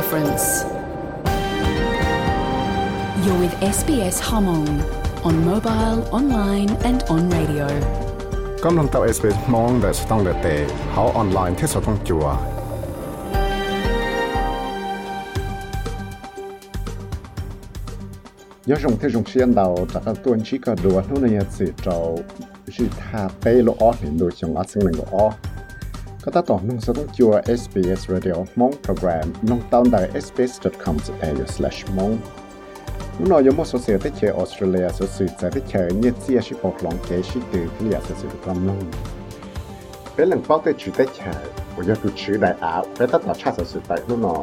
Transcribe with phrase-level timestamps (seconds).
[0.00, 0.46] difference.
[3.24, 4.68] You're with SBS Hmong
[5.28, 7.68] on mobile, online and on radio.
[8.64, 10.56] กำลังตัว SBS มองแต่สต้องเตะ
[10.90, 12.26] เขาออนไลน์ที่สต้องจัว
[18.68, 21.96] ยอชงที่ชงเชียนดาวจากตัวนี้ก็ดูว่านู่นนี่สิจะ
[22.64, 25.26] จะทาเปโลออเห็นดูชงอัดซึ่งหนึ่งก็ออ
[41.77, 44.35] 我要ดูชื่อได้อาเป็นถ้าต่อชาติสุดได้นุ่งนอ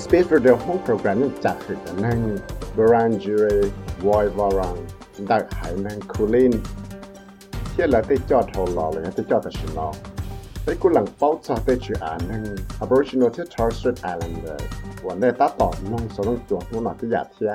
[0.00, 2.18] SBS Radio ห้องโปรแกรมนี่จัดขึ้นนั่ง
[2.76, 3.44] บรันจูเร
[4.06, 4.76] วอยวารัง
[5.28, 6.52] ได้หายนั่งคูลิน
[7.70, 9.88] เที่ยวแล้วได้จอดโทรรอ
[10.69, 14.61] tới cú lần bao cho tới chữ anh hưng Aboriginal thế Torres Strait Islander
[15.03, 17.47] và ờ, nơi ta tỏ nông số nông chuột nó là cái giả thia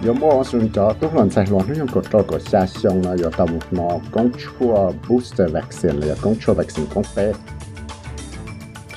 [0.00, 3.30] nhóm xuân chó tốt lần sạch loạn nhóm cột trò của xa xong là do
[3.36, 6.14] tầm nó công chua booster vaccine, là
[6.46, 7.32] vaccine công phép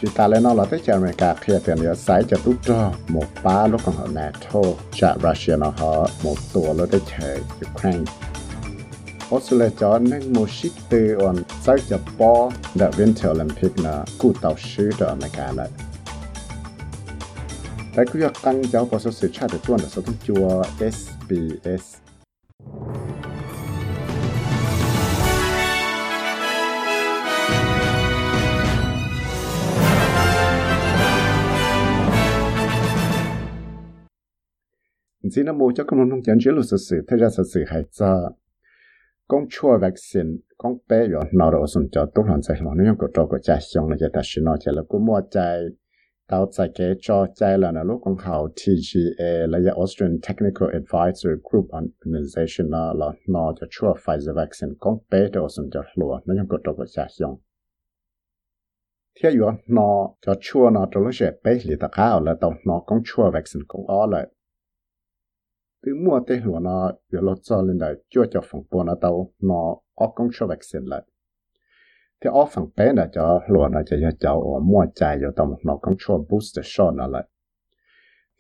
[0.02, 2.92] chỉ ta lên nó là tới chợ cả khi tiền nhớ sai cho tút cho
[3.08, 4.62] một ba lúc còn họ NATO
[4.94, 7.38] chợ Russia nó họ một tổ lúc tới chợ
[7.72, 8.12] Ukraine.
[9.32, 14.34] Australia cho nên một ship từ on sai cho bo the Winter Olympic là cụ
[14.42, 15.70] tàu sư ở cả lại
[17.96, 20.64] tại cứ việc tăng cháu có số sự tra được tuần là số thông chùa
[20.80, 22.07] SBS
[35.32, 37.64] chỉ nó mua cho công nông dân chế luật sự sự thay ra sự sự
[37.68, 38.30] hay cho
[39.28, 42.96] con chua vaccine con bé rồi nó rồi xong cho tốt hơn chạy mà nếu
[43.00, 45.60] có trâu có chạy xong là chạy ta xin nó chạy là cũng mua trái,
[46.28, 50.70] tao chạy cái cho chạy là nó lúc con khảo TGA là cái Austrian Technical
[50.74, 55.84] Advisory Group Organization nó là nó cho chua Pfizer vaccine con bé rồi xong cho
[55.96, 57.36] lúa nếu có trâu có chạy xong
[59.24, 62.54] thế rồi nó cho chua nó cho lúc chạy bé thì ta khảo là tao
[62.66, 64.28] nó công chua vaccine cũng ó lại
[65.86, 68.96] từ mua tê lúa nó giờ lót cho lên đây chưa cho phòng bò nó
[69.02, 71.04] tàu nó ở công cho vaccine lại
[72.22, 75.58] thì ở phòng bé là cho lúa nó cho cho ở mua chạy cho tàu
[75.64, 77.24] nó công cho booster shot nó lại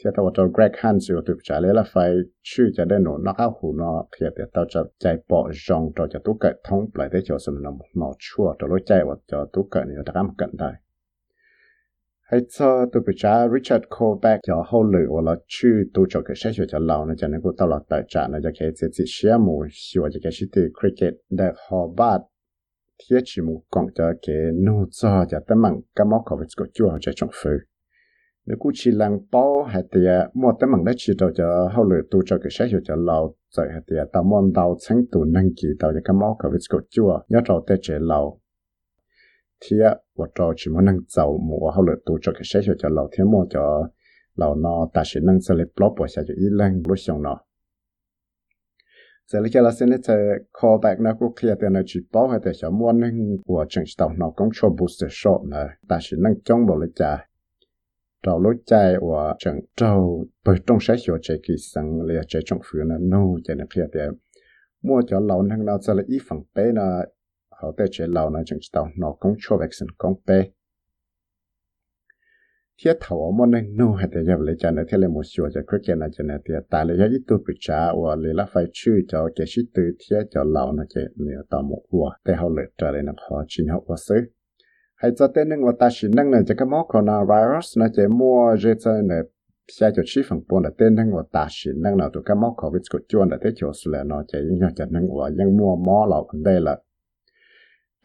[0.04, 3.18] thì tàu cho Greg Hans rồi tụi trả lấy là phải chữ cho đến nó
[3.18, 6.90] nó áo hủ nó thì tàu cho chạy bỏ rong cho cho tú cậy thông
[6.94, 10.14] lại để cho sự nó nó chua cho lối chạy và cho tú cậy nó
[10.14, 10.74] đã cận đây
[12.32, 14.40] hay cho tôi bị trả Richard Colbeck.
[14.48, 17.42] Cho hậu lự hoặc là chú tôi cho cái sách cho lâu nó cho nên
[17.44, 20.32] cô tao là tài trả nó cho cái chỉ chỉ xe mù, xíu cho cái
[20.36, 22.22] sĩ từ cricket để họ bắt.
[23.10, 26.68] Thiết chỉ mù còn cho cái nô cho cho tấm bằng cái mốc của cái
[26.74, 27.58] chùa cho trong phứ
[28.48, 30.00] nếu cô chỉ làm bao hay thì
[30.34, 33.36] mua tấm mạng đã chỉ cho cho hậu lự tôi cho cái sách cho lâu
[33.50, 36.50] rồi hay thì tao muốn đào sáng tụ năng kỳ tao cho cái mốc của
[36.52, 38.40] cái chùa nhớ trâu tết chế lâu
[39.60, 42.90] thiệt và cho chỉ muốn năng giàu mua hậu lực tu cho cái sách cho
[42.90, 43.88] lão thiên mua cho
[44.36, 47.22] lão nó ta sẽ năng sẽ lấy blog bỏ xa cho ít lên lúc xong
[47.22, 47.38] nó
[49.28, 50.00] giờ lấy cái là xin lấy
[50.62, 53.66] call back nó cũng kia tiền là chỉ bảo hay để cho mua năng của
[53.70, 55.68] chính tàu nó cũng cho booster shot nè.
[55.88, 57.28] Ta sẽ năng chống bộ lấy trả
[58.24, 62.42] trâu lối chạy và trận trâu, bởi trong sách cho chạy kỳ sang lấy chạy
[62.46, 64.12] trong phía nó nô, chạy nó kia tiền
[64.82, 67.06] mua cho lão năng nào sẽ lấy ít phần bé là
[67.62, 68.90] hậu tế chế lâu nó chẳng tao.
[68.98, 70.44] Nó cũng cho vaccine cũng bé
[72.84, 75.48] thiết thầu mà nên nô hay để nhập lấy cho nó thiết là một số
[75.54, 78.48] cho cái này cho nó thì tại lấy cái tu bị trả và lấy là
[78.54, 82.20] phải chui cho cái sĩ từ thiết cho lâu nó chế nếu tao một hoa
[82.26, 84.16] để họ lựa trở lại nó họ chỉ học và sư
[84.96, 88.56] hay cho tên năng ta chỉ năng là cho cái mốc coronavirus nó chế mua
[88.60, 89.16] dễ cho nó
[89.68, 92.36] xe cho chi phần bốn là tên năng và ta chỉ năng nào tụi cái
[92.36, 95.58] mốc covid của chuan là thế chỗ là nó chế những cho năng và những
[95.58, 96.80] mua mỏ vấn đây là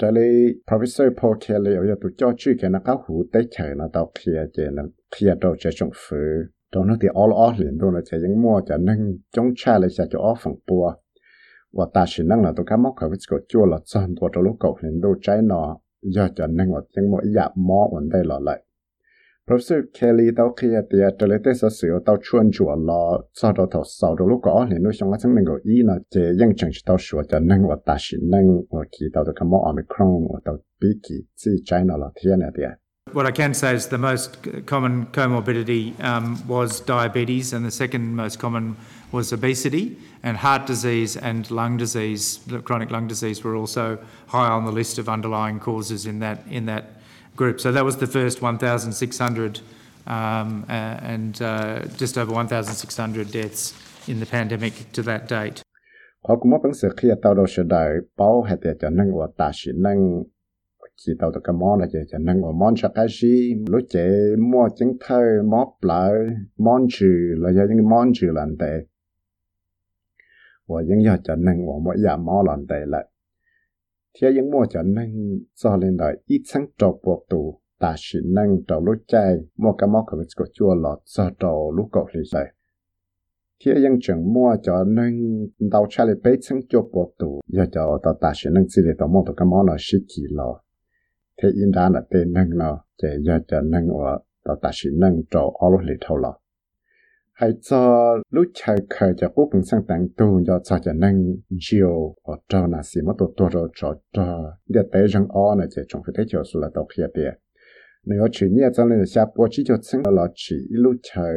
[0.01, 0.33] จะเลย
[0.69, 6.37] professor Paul Kelly เอาตัวจ้าชื่อแค่นักหูได้ใช้นะตอเคลียเจนะเคลียตัวจะจงฟื้น
[6.73, 9.01] ตอนนั้นที่ออลออเหรียญตัวนะจะยังมั่วจะนั่ง
[9.37, 10.85] จงชาเลยจะจะออฝั่งปัว
[11.77, 15.63] ว่าตาชินั่งนะตัวก็มอกเขาวิสก็จ่อหลอดซ้อนตัวตัวลูกเก่าเหรียญตัใจหนอ
[16.17, 18.59] ยอดจะนั่งว่ายังมั่วอยากมอวันได้หลอดเลย
[19.47, 23.53] Professor Kelly tao kia thì trở lại tới sở sử tao chuyên chủ là sau
[23.53, 26.21] đó tao sau đó lúc có thì nó xong chứng minh của ý là chỉ
[26.39, 29.59] những chẳng tao sửa cho nên và ta chỉ nên và khi tao được mỏ
[29.65, 31.15] Omicron và tao bị kỳ
[31.65, 32.63] trái nó là thiên này thì
[33.13, 34.31] What I can say is the most
[34.67, 38.77] common comorbidity um, was diabetes, and the second most common
[39.13, 43.99] was obesity, and heart disease and lung disease, chronic lung disease, were also
[44.29, 46.85] high on the list of underlying causes in that in that
[47.37, 47.61] group.
[47.61, 49.61] So that was the first 1,600
[50.07, 50.73] um, uh,
[51.13, 53.75] and uh, just over 1,600 deaths
[54.09, 55.63] in the pandemic to that date.
[56.27, 59.99] ขอกุมอปังเสือขี้เต่าดอชดายเป้าเหตุจะนั่งว่าตาชินั่ง
[61.01, 63.35] ขี้เต่าตะกมอนจะจะนั่งว่ามอนชักไอชี
[63.73, 63.95] ลุเจ
[64.51, 65.21] มัวจังเธอ
[65.53, 66.15] มอปลาย
[66.65, 68.65] มอนชื่อแล้วยังมอนชื่อหลันเต
[70.71, 73.03] ว่ายังอยากจะนั่งว่ามอยามอหลันเตละ
[74.21, 78.19] thế những mua cho nên cho lên đời, ít sáng trọc buộc tù ta chỉ
[78.25, 82.07] năng trầu lúc chạy mua cái món của cái chua lọt cho trầu lúc cột
[82.15, 82.53] lý lại
[83.65, 85.13] thế những trường mua cho nên
[85.59, 88.83] đào chạy lệ bế sáng trọc buộc tù do cho ta ta chỉ nên chỉ
[88.85, 90.61] để tao mua cái món là sĩ kỳ lọ
[91.43, 94.89] thế yên đá là tên năng nó chỉ do cho năng ở ta ta chỉ
[95.01, 96.39] năng cho ở lúc lý thâu lọ
[97.33, 101.25] hay cho lúc chạy khởi cho quốc cũng sang tặng tu cho cho cho năng
[101.59, 105.55] chiều ở cho là gì mất tổ tổ rồi cho cho để tới rằng o
[105.55, 107.35] này chỉ trong phải thấy chiều số là đâu kia tiền
[108.07, 111.35] nếu chỉ nhớ cho này là bố chỉ cho sinh là chỉ lúc chơi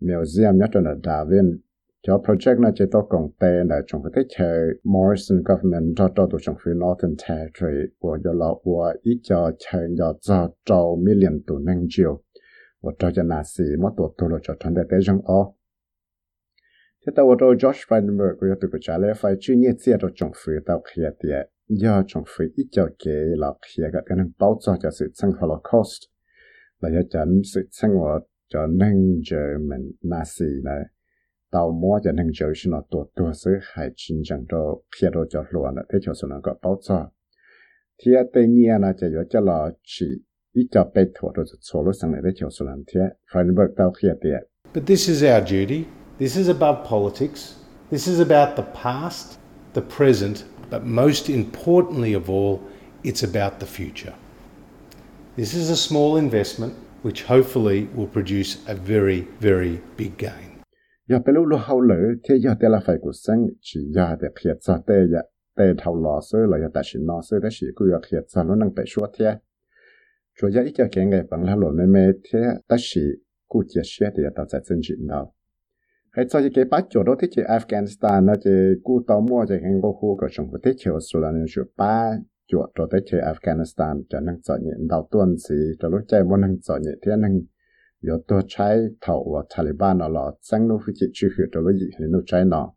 [0.00, 1.60] miêu diêm nhất là đà viên
[2.06, 4.54] cho project này chỉ to công tệ là trong cái thế
[4.84, 9.50] Morrison government cho cho tổ trong phía Northern Territory và cho là của ít cho
[9.58, 12.22] chơi cho cho million tổ năng chiều
[12.84, 13.42] và cho cho là
[13.96, 14.54] tổ cho
[17.06, 17.12] thế
[17.54, 21.08] Josh Frydenberg của tụi trả lời phải chuyên nghiệp chia cho trong phía tao kia
[21.22, 24.90] tiệt do trong phía ít cho kế là kia cái cái năng bảo cho cho
[24.90, 26.00] sự sang Holocaust.
[26.80, 30.84] Là cho chân sự sinh hoạt cho năng German Nazi này
[31.50, 35.06] tàu mua cho nên chờ xin nó tổ tổ sự hay chính chẳng đó, khi
[35.12, 37.10] đó cho luôn thế cho sự nó có bảo cho.
[37.98, 40.06] Thì tự nhiên là chỉ có cho là chỉ
[40.54, 43.00] ít cho bị thua rồi số lúc sang này thế cho sự làm thế
[43.32, 45.84] phải được tàu khi tiệt But this is our duty.
[46.18, 47.54] This is above politics.
[47.90, 49.38] This is about the past,
[49.74, 50.36] the present,
[50.70, 52.58] but most importantly of all,
[53.02, 54.14] it's about the future.
[55.36, 56.72] This is a small investment
[57.02, 60.50] which hopefully will produce a very, very big gain.
[61.08, 61.96] giờ bây lúc hậu lỡ
[62.28, 65.18] thế giờ tên là phải của sinh chỉ giờ để khiết cho tê giờ
[65.56, 68.22] tê thầu lò sơ là giờ ta chỉ nó sơ đã chỉ cứ giờ khiết
[68.28, 69.06] cho nó năng bị số
[70.41, 73.01] thế rồi giờ ít giờ cái ngày bằng là lộn mê mê thế ta chỉ
[73.49, 75.27] cứ chia sẻ thì ta sẽ chân chính nó
[76.11, 78.49] hay cho cái bắt chỗ đó thế chỉ Afghanistan nó chỉ
[78.85, 81.61] cứ tao mua chỉ hàng có khu của chúng thế chiều số là nó chỉ
[81.77, 82.11] ba
[82.47, 86.23] chỗ đó thế chỉ Afghanistan cho năng cho nhận đầu tuần gì cho lúc chạy
[86.23, 87.41] muốn năng cho nhận thế năng
[88.01, 92.73] 有多拆头啊，塔利班那了，真路飞机出去到了以前路拆那。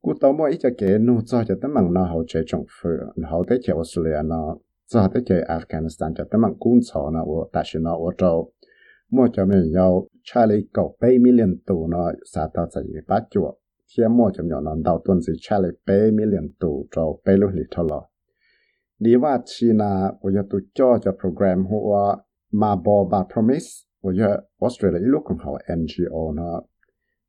[0.00, 3.82] 古到末一只给路早就得忙那好这种府，然后得叫我
[4.93, 8.31] สหรัฐเจอัฟกานิสถานจะตั้งกุ้งสอนะว่าแต่ชนะว่าเรา
[9.15, 9.93] มั่วจะไม่ยาว
[10.27, 13.55] ชาลีเก่าไปมิเลียนตัวเนาะสาตาจะอยู่ปัจจุบัน
[13.87, 18.01] เทียมมั่วจะยาวนอนดาวต้นสิชาลีไปมิเลียนตัวเราไปลุหลิทลอ
[19.03, 19.91] ดีว่าชีนา
[20.21, 21.93] วยตุจอจะโปรแกรมหัว
[22.61, 23.65] มาบอบาพรมิส
[24.03, 24.21] วย
[24.61, 26.57] ออสเตรเลียลูกของเขา NGO เนาะ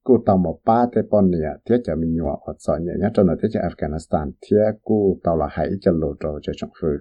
[0.06, 7.00] กูตามป้าเตปอนเนี่ยเทียจะมีหนัวอดสอนเนี่ยจนเทียจะอัฟกานิสถานเทียกูตาละหายจะโลโจจะชงฟื้น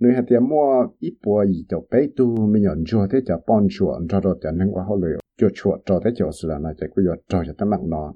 [0.00, 3.40] nơi hạt tiệm mua ít bùa gì cho bé tu mình nhận chùa thế cho
[3.46, 6.48] bon chùa cho rồi cho nên qua họ lười cho chùa cho thế cho sự
[6.48, 8.12] là nó chạy cứ cho cho cho tấm mạng nó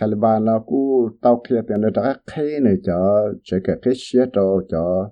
[0.00, 4.26] Taliban là cú tao kia tiền nó đã khai này cho chạy cái cái xe
[4.32, 5.10] cho cho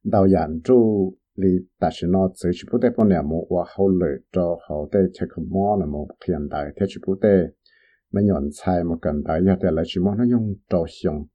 [0.10, 1.18] 到扬州。
[1.38, 4.88] li ta shi no tsu chi pu te pon ya mo wa ho le to ho
[4.89, 7.54] te che ko mo na mo khian dai te chi pu te
[8.12, 11.26] Mà nhọn chai mà cần đại ya te lại chỉ mong nó dùng to xiong.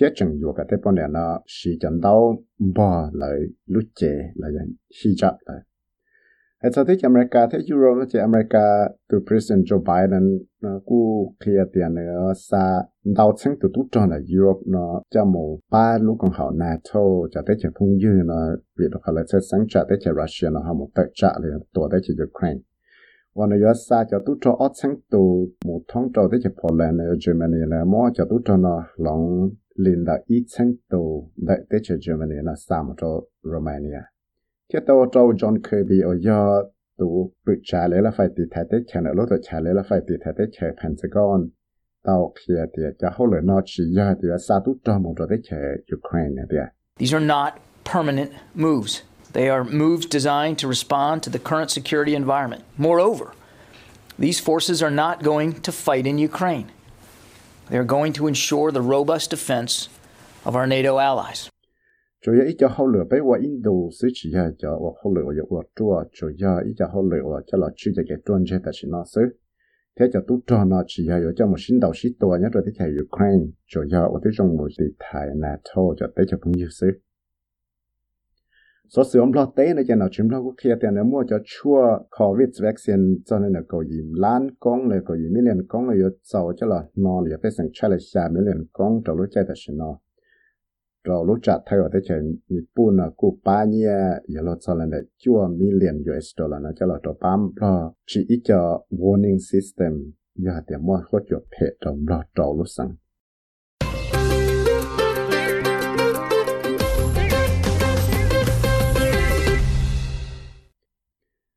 [0.00, 2.44] Thiết chừng dù cả thế bọn này na shi jan dao
[2.76, 5.60] bỏ lại lúc chế là yan shi cha lai.
[6.58, 11.32] At sa thích America thích Europe nó chỉ America từ President Joe Biden nó cú
[11.44, 15.98] kia tiền nữa xa đào chân từ tút cho là Europe nó cho mù ba
[15.98, 18.34] lúc còn hậu NATO cho tới chỉ phung dư nó
[18.78, 21.58] vì đó là sẽ sáng trả tới chỉ Russia nó họ một tự trả liền
[21.74, 22.60] tổ tới chỉ Ukraine
[23.36, 25.18] và nó sa cho tôi tròn ở chân từ
[25.64, 26.50] một tháng trò tới chỉ
[27.26, 30.98] Germany là mua cho tôi tròn nó lòng liền là ít chân từ
[31.36, 34.02] đợi tới Germany là sa một trò Romania.
[34.72, 36.62] Cái tôi trâu John Kirby ở giờ
[36.98, 38.78] tụ bự trả lấy là phải từ thái tế
[39.14, 41.48] lúc trả lấy là phải từ thái tế chờ Pentagon
[42.04, 45.28] tàu kia thì cho hậu lời nó chỉ giờ thì sao tụ trâu một rồi
[45.30, 45.56] tế chờ
[45.96, 46.56] Ukraine thì
[46.98, 47.52] These are not
[47.94, 49.02] permanent moves.
[49.35, 52.63] They are moves designed to respond to the current security environment.
[52.77, 53.33] Moreover,
[54.19, 56.67] these forces are not going to fight in Ukraine.
[57.69, 59.87] They are going to ensure the robust defense
[60.43, 61.47] of our NATO allies.
[62.19, 69.39] 主要一家好了，被我印度是只要叫我好了，我有我做，主要一家好了，我叫了去这个专车的是那是，
[69.95, 72.71] thế cho tút cho nó chỉ là cho một sinh đầu sĩ tuổi nhất rồi thế
[72.77, 76.51] chạy Ukraine, chủ yếu ở tới trong một địa thái NATO cho tới cho cũng
[76.51, 76.87] như thế.
[78.88, 81.24] số sử dụng lo tế này cho nào chúng lo quốc kia tiền nó mua
[81.28, 85.66] cho chua covid vaccine, cho nên là có gì lan con là có gì million
[85.68, 89.02] con là có giàu cho là nó là phải sang chạy là xa million con
[89.06, 89.98] cho lúc chạy là nó
[91.06, 94.56] rồi lúc chặt thay ở thế chuyện Nhật Bản là cụ ba nhia giờ lo
[94.60, 94.86] cho là
[95.18, 100.12] chua million US dollar nó cho là cho bám lo chỉ ít cho warning system.
[100.34, 102.94] Giờ thì mua khó cho phe trong lo trâu lúc sang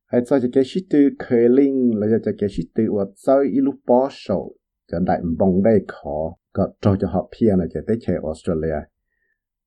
[0.09, 3.61] hay cho cái sĩ tư khởi linh là cho cái sĩ tư và sau ít
[3.61, 4.55] lúc bỏ sổ
[4.91, 8.79] cho đại bông đây khó, có cho cho họ pia là cho tới chế Australia.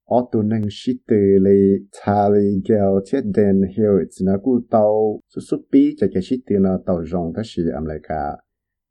[0.05, 4.61] Ở tu nâng sĩ tư lì cha lì gạo thiết đền hiệu chỉ nó cú
[4.71, 8.37] tàu su su bí cho cái sĩ tư nó tàu rong đó là America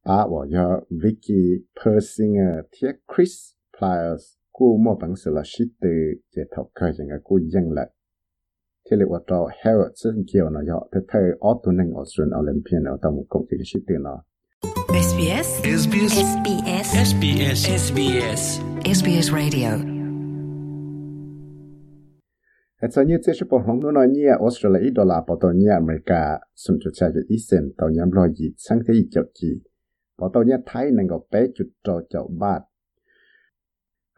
[0.05, 3.31] ba và cho Vicky Persinger thiết Chris
[3.79, 5.89] Pliers cú mua bằng sự là sĩ tư,
[6.36, 7.89] chế thọc khởi cho cái cú dân lại
[8.91, 14.17] thế là tôi Haroldซึ่งเกี่ยวนะยอเธอเธอออตัวหนึ่งออสเตรเลียโอลิมเปียนเอาตามกงที่ชิดตีนะ
[15.09, 15.49] SBS
[15.81, 18.43] SBS SBS SBS SBS
[18.97, 19.71] SBS Radio
[22.76, 26.23] แต่ตอนนี้เจ้าปองนู้นเนี่ยออสเตรเลียดอลลาร์ปตอนนี้อเมริกา
[26.65, 29.50] สมจุดใช้จะอีเซนตอนนี้รอยีสังเกตอีกจุดจี
[30.19, 32.61] ปตอนนี้ไทยนั่งก็เป๊ะจุดจอเจ้าบาท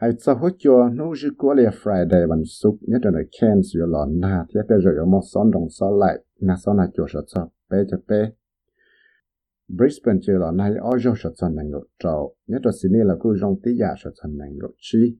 [0.02, 4.60] hay cho hỗ trợ nô dư của lệ Fridayวันศุกร์nhất là Ken sự lọ na thì
[4.68, 7.96] tới rồi một son đồng so lại na son là chỗ sợ cho bé cho
[8.08, 8.20] bé
[9.76, 13.14] Brisbane chơi lọ này ở chỗ sợ cho năng ngộ trâu nhất là Sydney là
[13.20, 15.18] cô rong tí giả sợ cho năng ngộ chi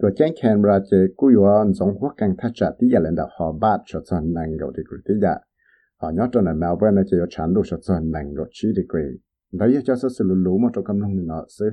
[0.00, 5.34] ตัวแจ้งแคนเวลาเจกูอยู่ว่าสองหัวกันทัชที่อย่าเล่นดอกหอบาดชดสนนังกับดีกรีที่อย่า
[6.00, 9.06] หอยอดจนในเมลเบิร์นเจอฉันดูชดสนนังกับชีดีกรี
[9.56, 11.72] แล้วยังจะสรุปรู้มาจนกำลังนี่เนาะซื้อ